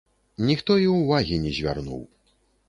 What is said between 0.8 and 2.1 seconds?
і ўвагі не звярнуў.